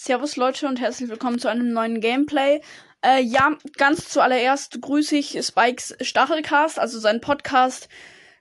[0.00, 2.60] Servus Leute und herzlich willkommen zu einem neuen Gameplay.
[3.04, 7.88] Äh, ja, ganz zuallererst grüße ich Spikes Stachelcast, also sein Podcast,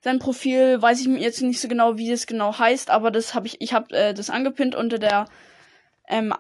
[0.01, 3.47] sein Profil, weiß ich jetzt nicht so genau, wie es genau heißt, aber das habe
[3.47, 5.25] ich, ich habe äh, das angepinnt unter der
[6.07, 6.31] ähm,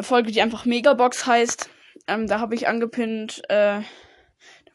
[0.00, 1.68] Folge, die einfach Megabox heißt.
[2.06, 3.80] Ähm, da habe ich angepinnt, äh,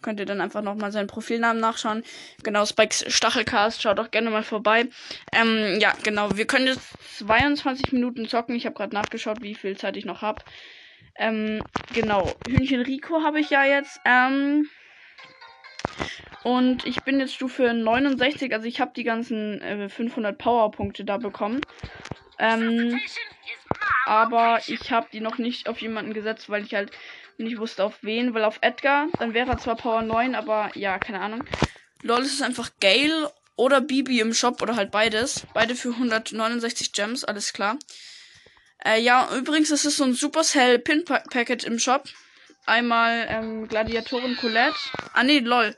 [0.03, 2.03] Könnt ihr dann einfach nochmal seinen Profilnamen nachschauen.
[2.43, 4.87] Genau, Spikes Stachelcast, schaut doch gerne mal vorbei.
[5.31, 8.55] Ähm, ja, genau, wir können jetzt 22 Minuten zocken.
[8.55, 10.43] Ich habe gerade nachgeschaut, wie viel Zeit ich noch habe.
[11.15, 11.61] Ähm,
[11.93, 13.99] genau, Hühnchen Rico habe ich ja jetzt.
[14.05, 14.67] Ähm,
[16.43, 21.17] und ich bin jetzt Stufe 69, also ich habe die ganzen äh, 500 Powerpunkte da
[21.17, 21.61] bekommen.
[22.37, 22.99] Ähm,
[24.05, 26.91] aber ich habe die noch nicht auf jemanden gesetzt, weil ich halt
[27.37, 30.71] und ich wusste auf wen, weil auf Edgar, dann wäre er zwar Power 9, aber
[30.75, 31.43] ja, keine Ahnung.
[32.01, 35.45] Lol, ist es einfach Gale oder Bibi im Shop oder halt beides.
[35.53, 37.77] Beide für 169 Gems, alles klar.
[38.85, 42.03] Äh, ja, übrigens, es ist so ein Supercell Pin Packet im Shop.
[42.65, 44.75] Einmal ähm, Gladiatoren Colette.
[45.13, 45.75] Ah nee, lol.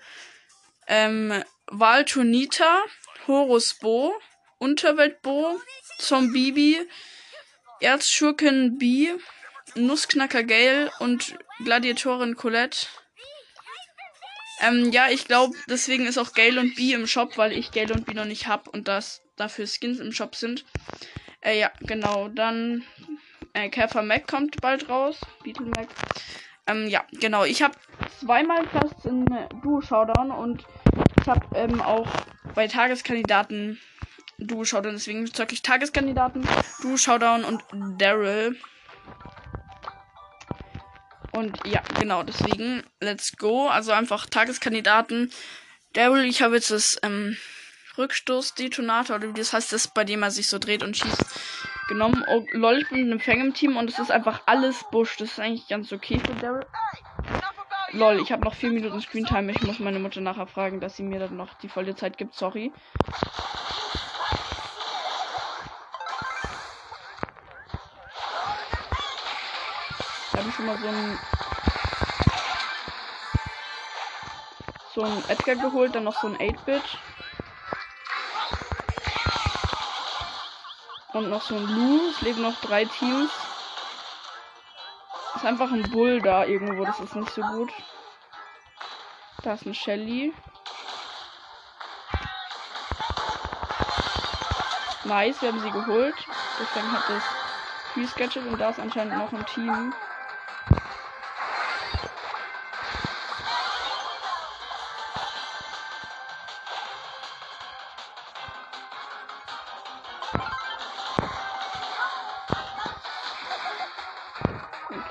[0.88, 2.84] Ähm, Valtonita,
[3.28, 4.14] Horus Bo,
[4.58, 5.60] Unterwelt Bo,
[6.00, 6.80] Zombibi,
[7.80, 9.14] Erzschurken B,
[9.76, 12.88] Nussknacker Gale und Gladiatorin Colette.
[14.62, 17.94] Ähm, ja, ich glaube, deswegen ist auch Gale und B im Shop, weil ich Gale
[17.94, 20.66] und B noch nicht hab und das dafür Skins im Shop sind.
[21.42, 22.30] Äh, ja, genau.
[22.30, 22.84] Dann
[23.54, 25.20] äh, Käfer Mac kommt bald raus.
[25.44, 25.88] Beetle Mac.
[26.68, 27.44] Ähm, ja, genau.
[27.44, 27.76] Ich habe
[28.20, 29.26] zweimal fast in
[29.62, 30.66] Duo Showdown und
[31.22, 32.08] ich habe ähm, auch
[32.56, 33.80] bei Tageskandidaten
[34.38, 34.94] Duo Showdown.
[34.94, 36.48] Deswegen zocke ich Tageskandidaten,
[36.82, 37.62] Duo Showdown und
[38.02, 38.58] Daryl.
[41.36, 43.68] Und ja, genau, deswegen, let's go.
[43.68, 45.32] Also einfach Tageskandidaten.
[45.94, 47.36] Daryl, ich habe jetzt das ähm,
[47.98, 51.26] Rückstoßdetonator, oder wie das heißt, das, bei dem er sich so dreht und schießt,
[51.90, 52.24] genommen.
[52.30, 55.18] Oh, lol, ich bin mit einem Fang im Team und es ist einfach alles Busch.
[55.18, 56.66] Das ist eigentlich ganz okay für Daryl.
[57.92, 59.52] Lol, ich habe noch vier Minuten Screentime.
[59.52, 62.34] Ich muss meine Mutter nachher fragen, dass sie mir dann noch die volle Zeit gibt.
[62.34, 62.72] Sorry.
[70.46, 71.20] Habe schon mal so ein
[74.94, 76.84] so ein Edgar geholt, dann noch so ein 8-Bit.
[81.14, 82.10] Und noch so ein Lou.
[82.10, 83.32] Es leben noch drei Teams.
[85.36, 87.72] Ist einfach ein Bull da irgendwo, das ist nicht so gut.
[89.44, 90.34] Da ist ein Shelly.
[95.04, 96.16] Nice, wir haben sie geholt.
[96.60, 97.24] Deswegen hat das
[97.94, 99.94] Freeze Gadget und da ist anscheinend noch ein Team.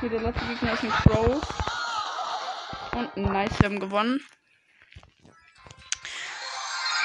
[0.05, 1.41] Okay, der letzte Gegner ist ein Crow.
[2.93, 4.21] Und nice, wir haben gewonnen.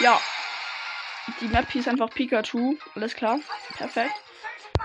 [0.01, 0.19] Ja.
[1.39, 2.75] Die Map hieß einfach Pikachu.
[2.95, 3.39] Alles klar.
[3.77, 4.11] Perfekt.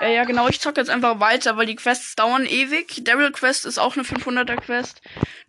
[0.00, 3.04] Äh, ja, genau, ich zocke jetzt einfach weiter, weil die Quests dauern ewig.
[3.04, 5.02] Daryl Quest ist auch eine 500er Quest.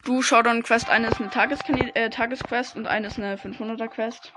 [0.04, 4.34] Du Showdown Quest, eine ist eine Tagesquest äh, Tagesquest und eine ist eine 500er Quest.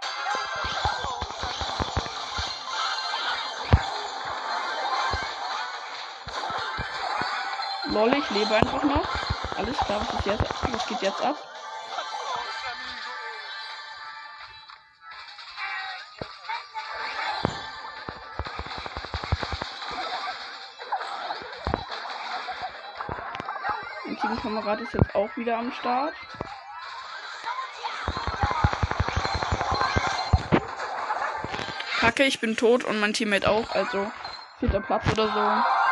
[7.99, 9.09] Lol, ich lebe einfach noch.
[9.57, 10.45] Alles klar, was jetzt?
[10.71, 11.37] Was geht jetzt ab?
[24.05, 26.15] Mein Teamkamerad ist jetzt auch wieder am Start.
[31.99, 34.09] Kacke, ich bin tot und mein Teammate auch, also
[34.61, 35.88] vierter Platz oder so.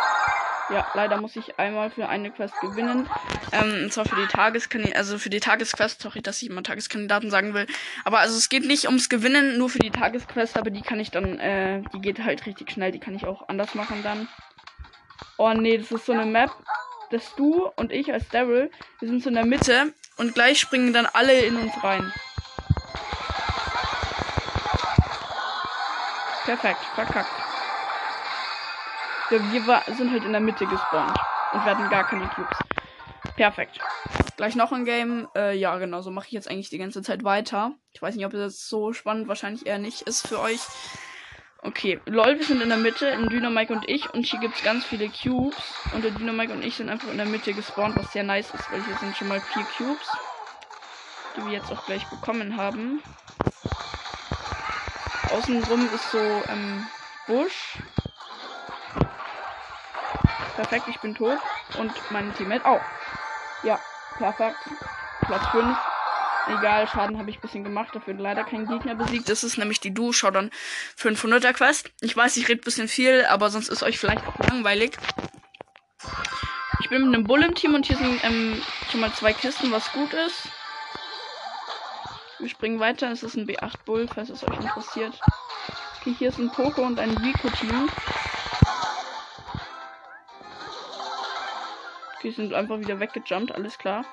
[0.68, 3.08] Ja, leider muss ich einmal für eine Quest gewinnen.
[3.52, 7.30] Ähm, und zwar für die Tageskandidaten, also für die Tagesquest, sorry, dass ich immer Tageskandidaten
[7.30, 7.68] sagen will.
[8.04, 11.12] Aber also es geht nicht ums Gewinnen, nur für die Tagesquest, aber die kann ich
[11.12, 14.28] dann, äh, die geht halt richtig schnell, die kann ich auch anders machen dann.
[15.38, 16.50] Oh nee, das ist so eine Map,
[17.10, 20.92] dass du und ich als Daryl, wir sind so in der Mitte und gleich springen
[20.92, 22.12] dann alle in uns rein.
[26.44, 27.45] Perfekt, verkackt.
[29.28, 31.18] Wir, wir sind halt in der Mitte gespawnt.
[31.52, 32.58] Und wir hatten gar keine Cubes.
[33.36, 33.78] Perfekt.
[34.36, 35.28] Gleich noch ein Game.
[35.34, 37.72] Äh, ja, genau, so mache ich jetzt eigentlich die ganze Zeit weiter.
[37.92, 40.60] Ich weiß nicht, ob das so spannend wahrscheinlich eher nicht ist für euch.
[41.62, 44.12] Okay, lol, wir sind in der Mitte, in Dynamike und ich.
[44.14, 45.56] Und hier gibt es ganz viele Cubes.
[45.92, 48.70] Und der Dynamike und ich sind einfach in der Mitte gespawnt, was sehr nice ist,
[48.70, 50.06] weil hier sind schon mal vier Cubes.
[51.36, 53.02] Die wir jetzt auch gleich bekommen haben.
[55.32, 56.86] Außenrum ist so ähm,
[57.26, 57.78] Busch.
[60.56, 61.38] Perfekt, ich bin tot.
[61.78, 62.80] Und mein Teammate auch.
[63.62, 63.78] Ja,
[64.16, 64.58] perfekt.
[65.20, 65.76] Platz 5.
[66.48, 69.28] Egal, Schaden habe ich ein bisschen gemacht, dafür leider kein Gegner besiegt.
[69.28, 70.50] Das ist nämlich die Duo Showdown
[70.96, 71.90] 500er Quest.
[72.00, 74.96] Ich weiß, ich rede ein bisschen viel, aber sonst ist euch vielleicht auch langweilig.
[76.80, 79.72] Ich bin mit einem Bull im Team und hier sind ähm, schon mal zwei Kisten,
[79.72, 80.48] was gut ist.
[82.38, 83.10] Wir springen weiter.
[83.10, 85.18] Es ist ein B8 Bull, falls es euch interessiert.
[86.00, 87.88] Okay, hier ist ein Poco und ein Rico-Team.
[92.18, 94.04] Okay, sind einfach wieder weggejumpt, alles klar.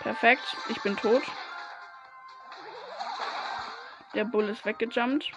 [0.00, 1.22] Perfekt, ich bin tot.
[4.14, 5.32] Der Bull ist weggejumpt.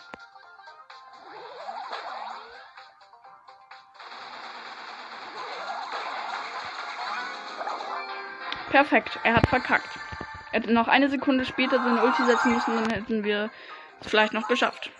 [8.69, 9.89] Perfekt, er hat verkackt.
[10.51, 13.49] Er hätte noch eine Sekunde später seine Ulti setzen müssen, dann hätten wir
[14.01, 14.91] es vielleicht noch geschafft.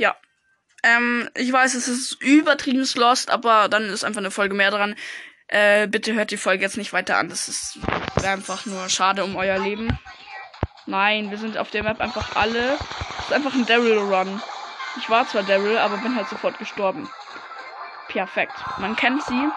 [0.00, 0.16] Ja.
[0.82, 4.96] Ähm, ich weiß, es ist übertrieben lost, aber dann ist einfach eine Folge mehr dran.
[5.48, 7.28] Äh, bitte hört die Folge jetzt nicht weiter an.
[7.28, 7.78] Das ist
[8.24, 9.98] einfach nur schade um euer Leben.
[10.86, 12.78] Nein, wir sind auf der Map einfach alle.
[12.78, 14.40] Das ist einfach ein Daryl Run.
[14.96, 17.10] Ich war zwar Daryl, aber bin halt sofort gestorben.
[18.08, 18.54] Perfekt.
[18.78, 19.48] Man kennt sie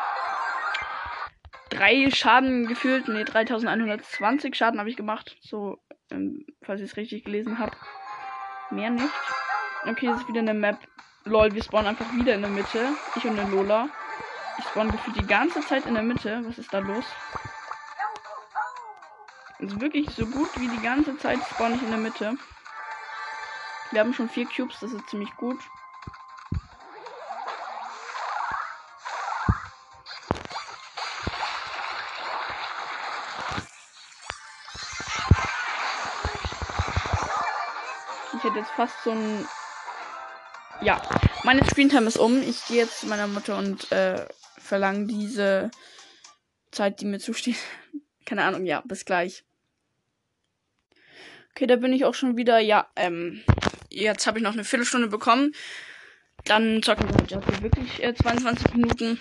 [1.70, 3.08] drei Schaden gefühlt.
[3.08, 5.38] Ne, 3120 Schaden habe ich gemacht.
[5.40, 5.78] So,
[6.12, 7.78] ähm, falls ich es richtig gelesen habe.
[8.72, 9.14] Mehr nicht.
[9.86, 10.78] Okay, das ist wieder eine Map.
[11.26, 12.96] Lol, wir spawnen einfach wieder in der Mitte.
[13.16, 13.90] Ich und der Lola.
[14.58, 16.42] Ich spawn gefühlt die ganze Zeit in der Mitte.
[16.46, 17.06] Was ist da los?
[19.60, 22.38] Also wirklich so gut wie die ganze Zeit spawn ich in der Mitte.
[23.92, 25.60] Wir haben schon vier Cubes, das ist ziemlich gut.
[38.36, 39.48] Ich hätte jetzt fast so ein.
[40.84, 41.02] Ja,
[41.44, 42.42] meine Screentime ist um.
[42.42, 44.26] Ich gehe jetzt zu meiner Mutter und äh,
[44.58, 45.72] verlange diese
[46.72, 47.56] Zeit, die mir zusteht.
[48.26, 49.46] Keine Ahnung, ja, bis gleich.
[51.52, 52.60] Okay, da bin ich auch schon wieder.
[52.60, 53.44] Ja, ähm,
[53.90, 55.54] jetzt habe ich noch eine Viertelstunde bekommen.
[56.44, 59.20] Dann zocken wir heute wirklich äh, 22 Minuten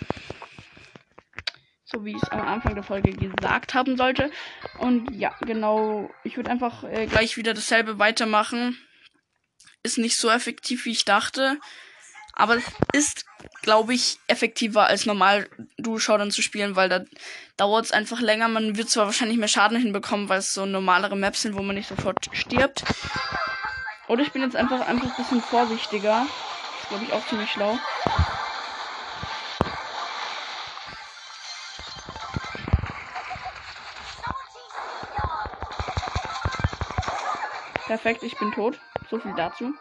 [1.85, 4.31] so wie ich es am Anfang der Folge gesagt haben sollte.
[4.79, 8.79] Und ja, genau, ich würde einfach äh, gleich wieder dasselbe weitermachen.
[9.82, 11.58] Ist nicht so effektiv, wie ich dachte.
[12.34, 13.26] Aber es ist,
[13.62, 17.05] glaube ich, effektiver als normal Dual Showdown zu spielen, weil da
[17.56, 18.49] dauert es einfach länger.
[18.49, 21.75] Man wird zwar wahrscheinlich mehr Schaden hinbekommen, weil es so normalere Maps sind, wo man
[21.75, 22.84] nicht sofort stirbt.
[24.08, 26.26] Oder ich bin jetzt einfach, einfach ein bisschen vorsichtiger.
[26.81, 27.79] Ist, glaube ich, auch ziemlich schlau.
[37.87, 38.79] Perfekt, ich bin tot.
[39.12, 39.75] So viel dazu.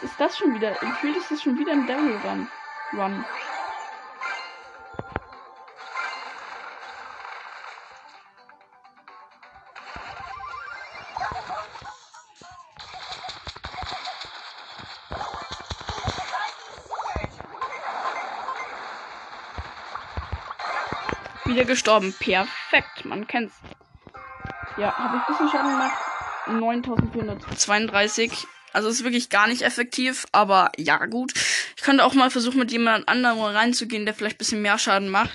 [0.00, 0.72] Ist das schon wieder?
[0.72, 2.48] Gefühlt ist das schon wieder ein Devil Run.
[2.94, 3.24] Run.
[21.44, 22.14] Wieder gestorben.
[22.18, 23.60] Perfekt, man kennt's.
[24.76, 25.98] Ja, habe ich ein bisschen Schaden gemacht.
[26.46, 28.46] 9432.
[28.72, 31.34] Also ist wirklich gar nicht effektiv, aber ja, gut.
[31.76, 35.08] Ich könnte auch mal versuchen, mit jemand anderem reinzugehen, der vielleicht ein bisschen mehr Schaden
[35.08, 35.32] macht.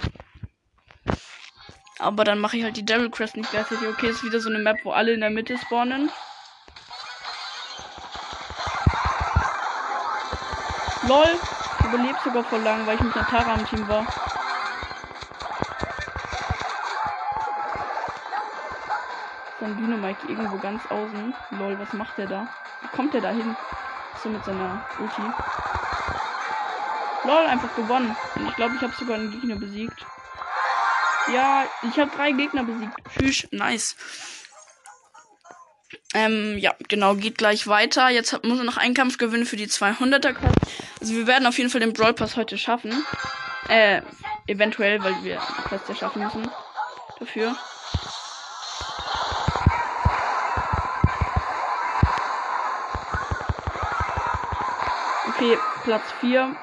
[1.99, 3.87] Aber dann mache ich halt die Devil Crest nicht gleichzeitig.
[3.87, 6.11] Okay, ist wieder so eine Map, wo alle in der Mitte spawnen.
[11.07, 11.39] LOL!
[11.79, 14.05] Ich überlebe sogar voll lang, weil ich mit einer Tara im Team war.
[19.59, 21.33] Dann Dynamike irgendwo ganz außen.
[21.51, 22.47] Lol, was macht der da?
[22.81, 23.55] Wie kommt der da hin?
[24.21, 25.21] So mit seiner Ulti.
[27.23, 28.15] Lol, einfach gewonnen.
[28.35, 30.05] Und ich glaube, ich habe sogar einen Gegner besiegt.
[31.33, 32.93] Ja, ich habe drei Gegner besiegt.
[33.17, 33.95] Tschüss, nice.
[36.13, 38.09] Ähm, ja, genau, geht gleich weiter.
[38.09, 40.55] Jetzt muss er noch einen Kampf gewinnen für die 200er Quest.
[41.01, 43.05] Also wir werden auf jeden Fall den Brawl Pass heute schaffen.
[43.67, 44.01] Äh,
[44.47, 46.49] eventuell, weil wir Quest ja schaffen müssen.
[47.19, 47.55] Dafür.
[55.37, 56.55] Okay, Platz 4.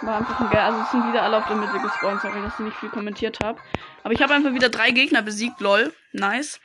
[0.00, 0.62] War einfach ein geil.
[0.62, 2.20] Also es sind wieder alle auf der Mitte gespawnt.
[2.20, 3.60] Sorry, dass ich nicht viel kommentiert habe.
[4.02, 5.60] Aber ich habe einfach wieder drei Gegner besiegt.
[5.60, 5.94] Lol.
[6.12, 6.58] Nice.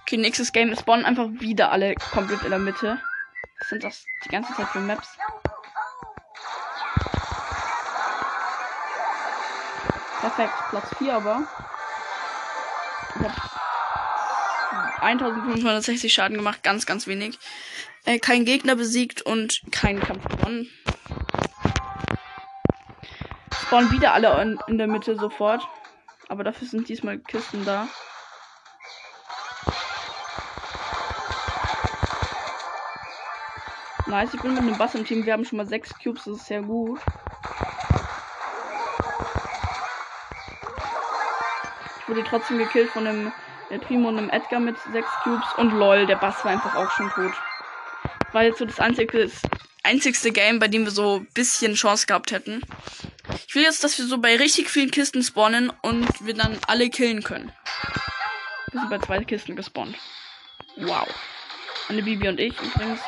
[0.00, 0.74] Okay, nächstes Game.
[0.74, 3.00] Spawnen einfach wieder alle komplett in der Mitte.
[3.60, 5.16] Was sind das die ganze Zeit für Maps?
[10.20, 10.54] Perfekt.
[10.70, 11.42] Platz 4 aber.
[13.14, 13.52] Ich hab
[15.02, 17.38] 1560 Schaden gemacht, ganz, ganz wenig.
[18.04, 20.68] Äh, kein Gegner besiegt und keinen Kampf gewonnen.
[23.60, 25.62] Spawnen wieder alle in, in der Mitte sofort.
[26.28, 27.88] Aber dafür sind diesmal Kisten da.
[34.06, 35.24] Nice, ich bin mit einem Bass im Team.
[35.24, 37.00] Wir haben schon mal sechs Cubes, das ist sehr gut.
[42.00, 43.32] Ich wurde trotzdem gekillt von einem
[43.70, 45.54] der Primo und einem Edgar mit sechs Cubes.
[45.56, 47.32] Und lol, der Bass war einfach auch schon tot.
[48.32, 49.30] War jetzt so das einzige,
[49.82, 52.62] einzigste Game, bei dem wir so ein bisschen Chance gehabt hätten.
[53.46, 56.88] Ich will jetzt, dass wir so bei richtig vielen Kisten spawnen und wir dann alle
[56.90, 57.52] killen können.
[58.72, 59.96] Wir sind bei zwei Kisten gespawnt.
[60.76, 61.06] Wow.
[61.88, 63.00] Eine Bibi und ich übrigens.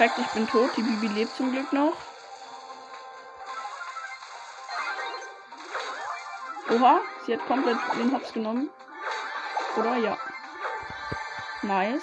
[0.00, 0.70] Perfekt, ich bin tot.
[0.78, 1.92] Die Bibi lebt zum Glück noch.
[6.70, 8.70] Oha, sie hat komplett den Hops genommen.
[9.76, 9.98] Oder?
[9.98, 10.16] Ja.
[11.60, 12.02] Nice.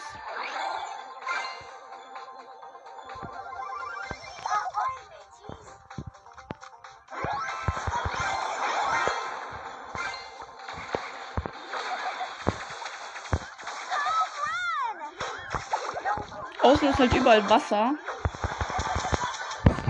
[16.87, 17.95] Außen ist halt überall Wasser.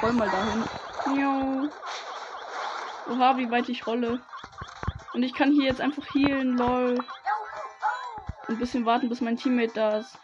[0.01, 0.63] Roll mal dahin.
[1.05, 1.69] Miau.
[3.11, 4.19] Oha, wie weit ich rolle.
[5.13, 6.97] Und ich kann hier jetzt einfach healen, lol.
[8.47, 10.17] Ein bisschen warten, bis mein Teammate da ist.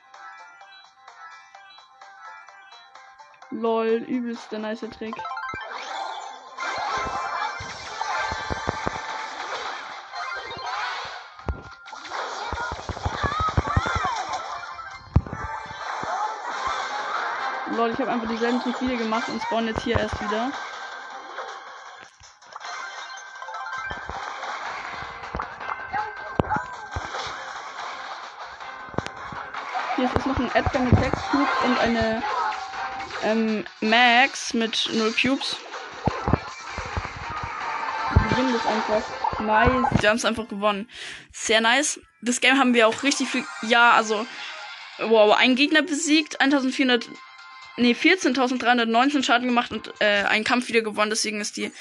[3.52, 5.16] Lol, übelst der nice Trick.
[17.76, 20.52] Lol, ich habe einfach dieselben wieder gemacht und spawn jetzt hier erst wieder.
[29.96, 32.24] Hier ist noch ein Edgar mit 6 Cubes und eine
[33.24, 35.58] ähm, Max mit 0 Cubes.
[38.54, 39.40] Das einfach.
[39.40, 40.02] Nice.
[40.02, 40.90] Wir haben es einfach gewonnen.
[41.32, 42.00] Sehr nice.
[42.22, 43.46] Das Game haben wir auch richtig viel.
[43.64, 44.26] Ja, also.
[45.00, 47.10] Wow, ein Gegner besiegt, 1400
[47.78, 51.10] nee, 14.319 Schaden gemacht und äh, einen Kampf wieder gewonnen.
[51.10, 51.72] Deswegen ist die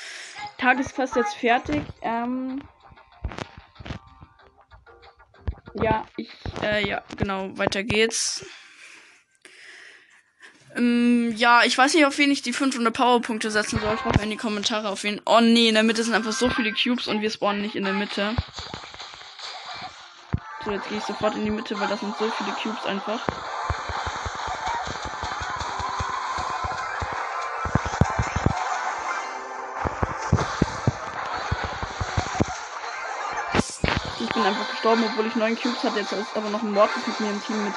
[0.59, 1.83] Tagesquest jetzt fertig.
[2.03, 2.63] Ähm
[5.75, 6.31] ja, ich,
[6.63, 8.45] äh, ja, genau, weiter geht's.
[10.77, 13.99] Ähm, ja, ich weiß nicht, auf wen ich die 500 Powerpunkte setzen soll.
[13.99, 15.21] Schreibt in die Kommentare auf wen.
[15.27, 17.85] Oh nee, in der Mitte sind einfach so viele Cubes und wir spawnen nicht in
[17.85, 18.35] der Mitte.
[20.65, 23.27] So, jetzt gehe ich sofort in die Mitte, weil das sind so viele Cubes einfach.
[34.83, 36.01] Gestorben, obwohl ich 9 Cubes hatte.
[36.01, 37.73] Jetzt ist aber noch ein Mortis mit mir im Team mit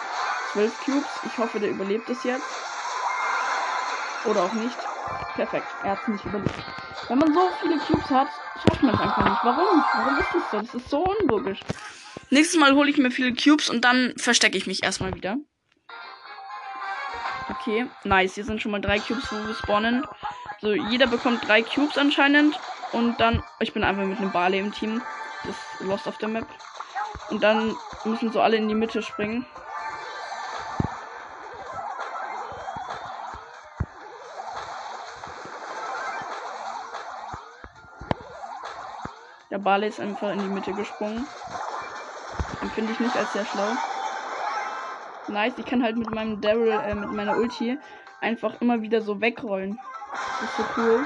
[0.53, 1.09] 12 Cubes.
[1.27, 2.45] Ich hoffe, der überlebt es jetzt.
[4.25, 4.75] Oder auch nicht.
[5.35, 6.63] Perfekt, er hat es nicht überlebt.
[7.07, 9.39] Wenn man so viele Cubes hat, schafft man es einfach nicht.
[9.43, 9.83] Warum?
[9.93, 10.57] Warum ist das so?
[10.57, 11.59] Das ist so unlogisch.
[12.31, 15.37] Nächstes Mal hole ich mir viele Cubes und dann verstecke ich mich erstmal wieder.
[17.49, 18.33] Okay, nice.
[18.33, 20.03] Hier sind schon mal drei Cubes, wo wir spawnen.
[20.59, 22.59] So, jeder bekommt drei Cubes anscheinend.
[22.93, 25.03] Und dann, ich bin einfach mit einem Barley im Team
[25.47, 26.47] ist Lost auf der Map.
[27.29, 29.45] Und dann müssen so alle in die Mitte springen.
[39.49, 41.25] Der Barley ist einfach in die Mitte gesprungen.
[42.61, 43.69] Empfinde ich nicht als sehr schlau.
[45.27, 47.77] Nice, ich kann halt mit meinem Daryl, äh, mit meiner Ulti
[48.21, 49.79] einfach immer wieder so wegrollen.
[50.11, 51.05] Das ist so cool.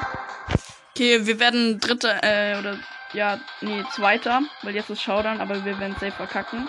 [0.96, 2.78] Okay, wir werden dritter, äh, oder
[3.14, 6.68] ja, nee, zweiter, weil jetzt ist Showdown, aber wir werden safe verkacken.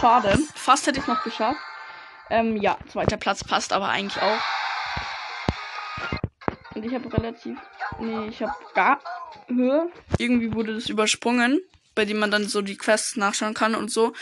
[0.00, 0.36] Schade.
[0.56, 1.71] Fast hätte ich noch geschafft.
[2.32, 4.38] Ähm, ja, zweiter Platz passt aber eigentlich auch.
[6.74, 7.58] Und ich habe relativ.
[8.00, 9.00] Nee, ich habe gar
[9.48, 9.92] Höhe.
[10.16, 11.60] Irgendwie wurde das übersprungen,
[11.94, 14.14] bei dem man dann so die Quests nachschauen kann und so.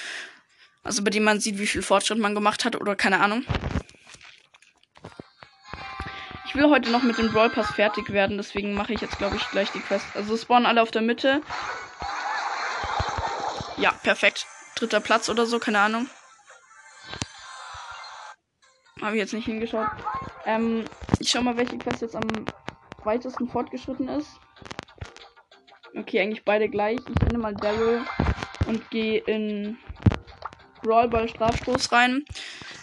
[0.83, 3.45] Also bei dem man sieht, wie viel Fortschritt man gemacht hat oder keine Ahnung.
[6.47, 9.37] Ich will heute noch mit dem Brawl Pass fertig werden, deswegen mache ich jetzt, glaube
[9.37, 10.07] ich, gleich die Quest.
[10.17, 11.43] Also spawnen alle auf der Mitte.
[13.76, 14.47] Ja, perfekt.
[14.75, 16.11] Dritter Platz oder so, keine Ahnung.
[19.00, 19.88] Habe ich jetzt nicht hingeschaut.
[20.45, 20.85] Ähm,
[21.19, 22.28] ich schau mal, welche Quest jetzt am
[23.04, 24.28] weitesten fortgeschritten ist.
[25.97, 26.99] Okay, eigentlich beide gleich.
[27.09, 28.02] Ich nehme mal Daryl
[28.66, 29.78] und gehe in
[30.83, 32.25] Brawlball Strafstoß rein.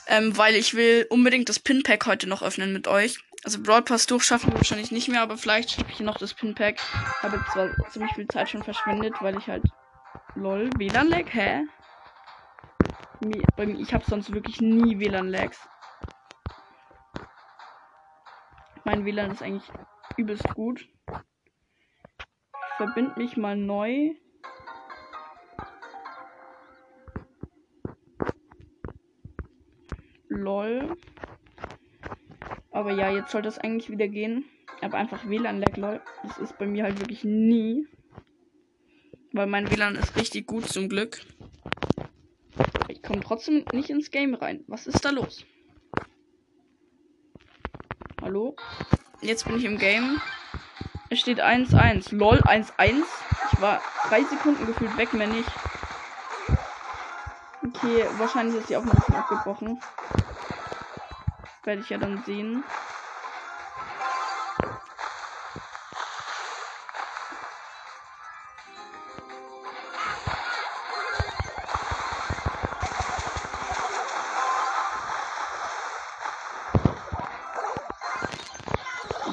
[0.07, 3.19] Ähm, weil ich will unbedingt das Pinpack heute noch öffnen mit euch.
[3.43, 6.79] Also Brawl Pass durchschaffen wir wahrscheinlich nicht mehr, aber vielleicht schaffe ich noch das Pinpack.
[7.21, 9.63] Habe zwar ziemlich viel Zeit schon verschwendet, weil ich halt.
[10.36, 11.25] Lol, WLAN-Lag?
[11.31, 11.63] Hä?
[13.79, 15.59] Ich habe sonst wirklich nie WLAN-Lags.
[18.88, 19.70] Mein WLAN ist eigentlich
[20.15, 20.88] übelst gut.
[21.10, 24.15] Ich verbinde mich mal neu.
[30.29, 30.96] Lol.
[32.72, 34.46] Aber ja, jetzt sollte es eigentlich wieder gehen.
[34.79, 36.01] Aber einfach WLAN-Lag, lol.
[36.24, 37.89] Das ist bei mir halt wirklich nie.
[39.34, 41.20] Weil mein WLAN ist richtig gut zum Glück.
[42.88, 44.63] Ich komme trotzdem nicht ins Game rein.
[44.67, 45.46] Was ist da los?
[48.27, 48.57] Hallo?
[49.22, 50.22] Jetzt bin ich im Game.
[51.10, 52.13] Es steht 1-1.
[52.13, 53.03] LOL 1-1.
[53.53, 55.50] Ich war drei Sekunden gefühlt weg, mehr nicht.
[57.65, 59.79] Okay, wahrscheinlich ist die Aufnahme schon abgebrochen.
[61.63, 62.65] Werde ich ja dann sehen.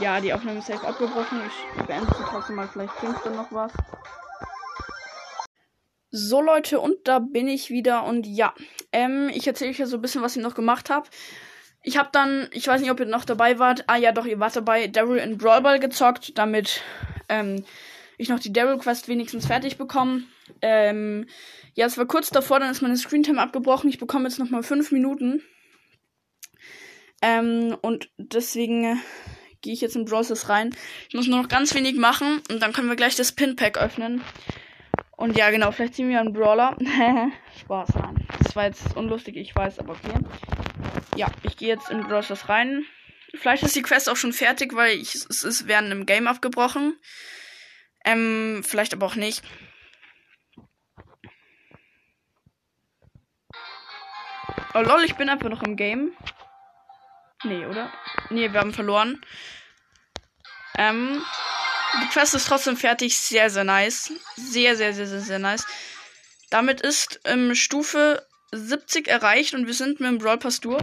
[0.04, 1.40] Ja, die Aufnahme ist safe abgebrochen.
[1.46, 2.68] Ich beende sie trotzdem mal.
[2.68, 3.72] Vielleicht bringt dann noch was.
[6.10, 8.04] So Leute, und da bin ich wieder.
[8.04, 8.52] Und ja,
[8.92, 11.08] ähm, ich erzähle euch ja so ein bisschen, was ich noch gemacht habe.
[11.82, 13.84] Ich habe dann, ich weiß nicht, ob ihr noch dabei wart.
[13.86, 14.88] Ah ja, doch, ihr wart dabei.
[14.88, 16.82] Daryl in Brawl Ball gezockt, damit
[17.30, 17.64] ähm,
[18.18, 20.24] ich noch die Daryl Quest wenigstens fertig bekomme.
[20.60, 21.26] Ähm,
[21.72, 23.88] ja, es war kurz davor, dann ist meine Screentime abgebrochen.
[23.88, 25.42] Ich bekomme jetzt noch mal fünf Minuten.
[27.22, 29.00] Ähm, und deswegen
[29.64, 30.76] gehe ich jetzt in Browsers rein.
[31.08, 34.22] Ich muss nur noch ganz wenig machen und dann können wir gleich das Pinpack öffnen.
[35.16, 36.76] Und ja, genau, vielleicht ziehen wir einen Brawler.
[37.60, 38.26] Spaß, nein.
[38.42, 40.18] Das war jetzt unlustig, ich weiß, aber okay.
[41.16, 42.84] Ja, ich gehe jetzt in Browsers rein.
[43.34, 46.96] Vielleicht ist die Quest auch schon fertig, weil ich, es ist während einem Game abgebrochen.
[48.04, 49.42] Ähm, vielleicht aber auch nicht.
[54.74, 56.12] Oh lol, ich bin einfach noch im Game.
[57.44, 57.90] Nee, oder?
[58.30, 59.20] Nee, wir haben verloren.
[60.76, 61.22] Ähm,
[62.02, 63.16] die Quest ist trotzdem fertig.
[63.18, 64.12] Sehr, sehr nice.
[64.36, 65.66] Sehr, sehr, sehr, sehr, sehr nice.
[66.50, 70.82] Damit ist ähm, Stufe 70 erreicht und wir sind mit dem Brawl Pass durch.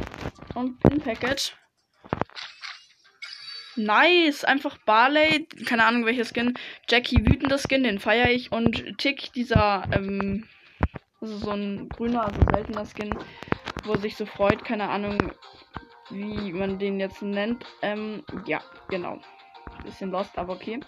[0.55, 1.55] Und Pin Packet.
[3.75, 4.43] Nice.
[4.43, 5.47] Einfach Barley.
[5.65, 6.57] Keine Ahnung welcher Skin.
[6.89, 8.51] Jackie wütender Skin, den feiere ich.
[8.51, 10.47] Und Tick, dieser, ähm,
[11.19, 13.17] also so ein grüner, also seltener Skin,
[13.85, 14.65] wo sich so freut.
[14.65, 15.31] Keine Ahnung,
[16.11, 17.65] wie man den jetzt nennt.
[17.81, 19.19] Ähm, ja, genau.
[19.83, 20.79] Bisschen lost, aber okay.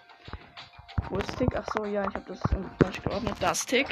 [1.09, 1.55] Wo ist Tick?
[1.55, 2.39] Ach so, ja, ich habe das
[2.81, 3.35] falsch geordnet.
[3.39, 3.87] Das Tick.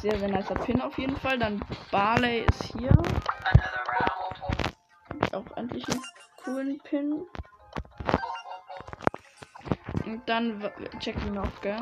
[0.00, 1.38] Sehr, sehr nicer Pin auf jeden Fall.
[1.38, 2.92] Dann Barley ist hier.
[5.32, 6.02] Auch endlich einen
[6.44, 7.26] coolen Pin.
[10.04, 11.78] Und dann Jackie noch, gell?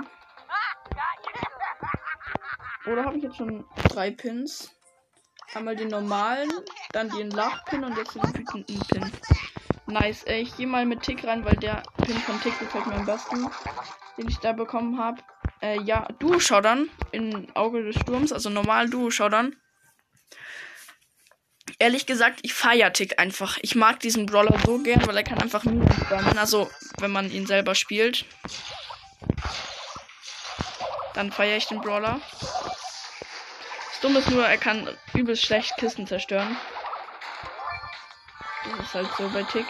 [2.87, 4.71] Oder habe ich jetzt schon drei Pins?
[5.55, 6.51] Einmal den normalen,
[6.93, 9.13] dann den Lachpin und jetzt den wütenden Pin.
[9.87, 10.25] Nice.
[10.25, 13.07] Äh, ich gehe mal mit Tick rein, weil der Pin von Tick gefällt mir am
[13.07, 13.49] besten,
[14.17, 15.21] den ich da bekommen habe.
[15.61, 19.57] Äh, ja, Duo-Schaudern in Auge des Sturms, also normal Duo-Schaudern.
[21.79, 23.59] Ehrlich gesagt, ich feiere Tick einfach.
[23.61, 26.39] Ich mag diesen Brawler so gern, weil er kann einfach Minen spammen.
[26.39, 28.25] Also, wenn man ihn selber spielt.
[31.15, 32.21] Dann feiere ich den Brawler.
[34.03, 36.57] Das Dumme ist nur, er kann übelst schlecht Kisten zerstören.
[38.65, 39.67] Das ist halt so bei Tick.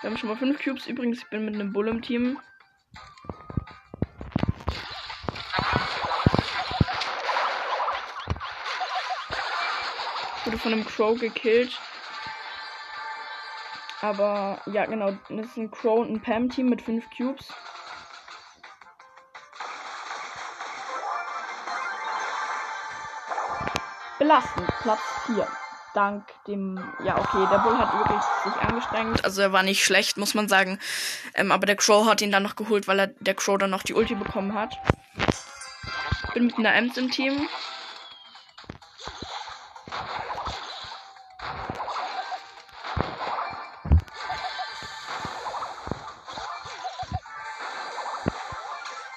[0.00, 0.86] Wir haben schon mal fünf Cubes.
[0.86, 2.38] Übrigens, ich bin mit einem Bull im Team.
[10.44, 11.76] Wurde von einem Crow gekillt.
[14.04, 15.12] Aber ja, genau.
[15.30, 17.48] Das ist ein Crow und ein Pam-Team mit 5 Cubes.
[24.18, 24.68] Belastend.
[24.82, 25.48] Platz 4.
[25.94, 29.24] dank dem, ja okay, der Bull hat wirklich sich angestrengt.
[29.24, 30.78] Also er war nicht schlecht, muss man sagen.
[31.34, 33.84] Ähm, aber der Crow hat ihn dann noch geholt, weil er der Crow dann noch
[33.84, 34.76] die Ulti bekommen hat.
[36.34, 37.48] Bin mit einer Ems im Team.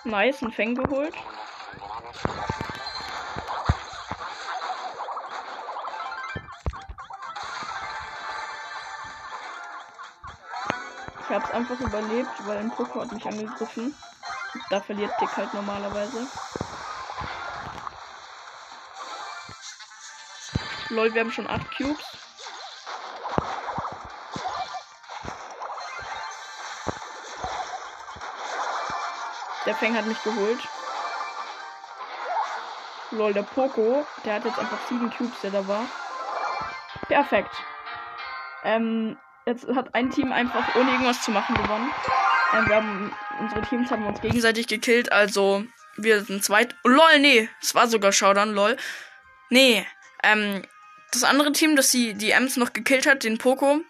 [0.08, 1.14] Nice, ein Fang geholt.
[11.20, 13.94] Ich hab's einfach überlebt, weil ein Pokémon hat mich angegriffen.
[14.70, 16.26] Da verliert Dick halt normalerweise.
[20.88, 22.27] Lol, wir haben schon 8 Cubes.
[29.68, 30.60] Der Fang hat mich geholt.
[33.12, 35.86] Lol, der Poco, der hat jetzt einfach 7 Cubes, der da war.
[37.08, 37.52] Perfekt.
[38.64, 41.92] Ähm, jetzt hat ein Team einfach ohne irgendwas zu machen gewonnen.
[42.54, 45.66] Ähm, wir haben, unsere Teams haben uns gegenseitig gekillt, also
[45.98, 46.74] wir sind zweit.
[46.86, 48.78] Oh, lol, nee, es war sogar Showdown, lol.
[49.50, 49.86] Nee,
[50.24, 50.64] ähm,
[51.12, 53.82] das andere Team, das die, die Ems noch gekillt hat, den Poco,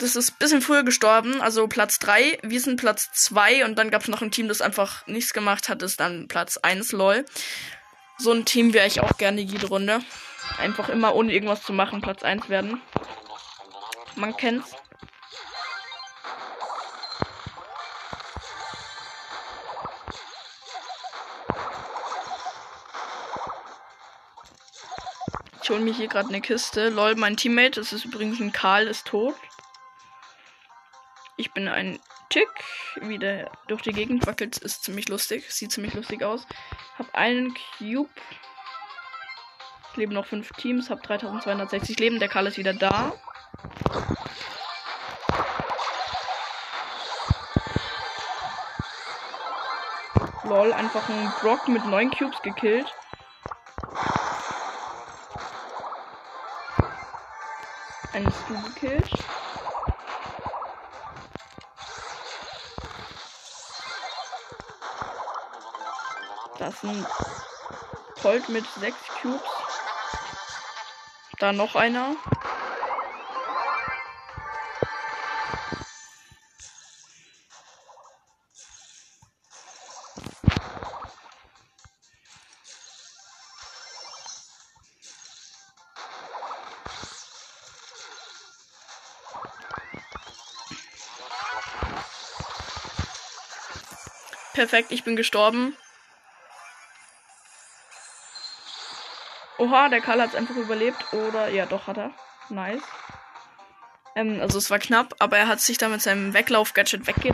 [0.00, 2.38] das ist ein bisschen früher gestorben, also Platz 3.
[2.42, 5.68] Wir sind Platz 2 und dann gab es noch ein Team, das einfach nichts gemacht
[5.68, 7.26] hat, ist dann Platz 1, lol.
[8.16, 10.00] So ein Team wäre ich auch gerne jede Runde.
[10.58, 12.80] Einfach immer ohne irgendwas zu machen, Platz 1 werden.
[14.16, 14.70] Man kennt's.
[25.62, 26.88] Ich hole mir hier gerade eine Kiste.
[26.88, 29.34] Lol, mein Teammate, das ist übrigens ein Karl, ist tot.
[31.40, 31.98] Ich bin ein
[32.28, 32.50] Tick,
[33.00, 35.50] wie der durch die Gegend wackelt, ist ziemlich lustig.
[35.50, 36.46] Sieht ziemlich lustig aus.
[36.98, 38.10] Hab einen Cube.
[39.90, 42.18] Ich lebe noch fünf Teams, hab 3260 Leben.
[42.18, 43.14] Der Karl ist wieder da.
[50.44, 52.94] Lol, einfach ein Brock mit neun Cubes gekillt.
[58.12, 59.10] Einen Stu gekillt.
[66.82, 67.06] Ein
[68.22, 69.42] Colt mit 6 Cubes.
[71.38, 72.16] Da noch einer.
[94.54, 95.76] Perfekt, ich bin gestorben.
[99.60, 101.12] Oha, der Karl hat es einfach überlebt.
[101.12, 102.12] Oder, ja, doch hat er.
[102.48, 102.82] Nice.
[104.16, 107.32] Ähm, also es war knapp, aber er hat sich da mit seinem Weglauf-Gadget wegge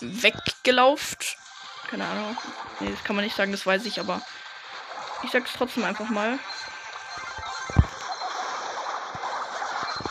[0.00, 1.36] weggelauft.
[1.88, 2.36] Keine Ahnung.
[2.80, 4.20] Nee, das kann man nicht sagen, das weiß ich, aber
[5.22, 6.40] ich sag's trotzdem einfach mal.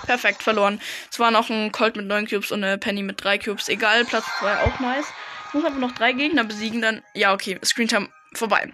[0.05, 0.81] Perfekt, verloren.
[1.11, 3.67] Es war noch ein Colt mit 9 Cubes und eine Penny mit 3 Cubes.
[3.67, 5.07] Egal, Platz 2 auch nice.
[5.49, 7.03] Ich muss einfach noch drei Gegner besiegen, dann.
[7.13, 8.71] Ja, okay, Screentime vorbei.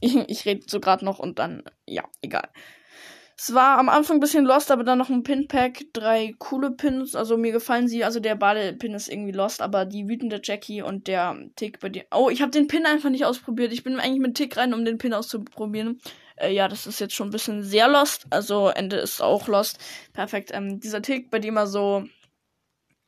[0.00, 2.48] Ich, ich rede so gerade noch und dann, ja, egal.
[3.38, 7.14] Es war am Anfang ein bisschen lost, aber dann noch ein Pin-Pack, drei coole Pins.
[7.14, 8.02] Also mir gefallen sie.
[8.02, 12.06] Also der Bade-Pin ist irgendwie lost, aber die wütende Jackie und der Tick bei dir.
[12.14, 13.74] Oh, ich habe den Pin einfach nicht ausprobiert.
[13.74, 16.00] Ich bin eigentlich mit Tick rein, um den Pin auszuprobieren.
[16.36, 18.26] Äh, ja, das ist jetzt schon ein bisschen sehr lost.
[18.30, 19.78] Also Ende ist auch lost.
[20.14, 20.50] Perfekt.
[20.54, 22.04] Ähm, dieser Tick, bei dem er so.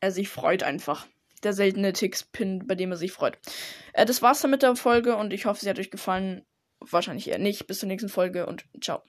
[0.01, 1.07] Er sich freut einfach.
[1.42, 3.38] Der seltene Ticks-Pin, bei dem er sich freut.
[3.94, 6.44] Äh, das war's dann mit der Folge und ich hoffe, sie hat euch gefallen.
[6.80, 7.66] Wahrscheinlich eher nicht.
[7.66, 9.02] Bis zur nächsten Folge und ciao.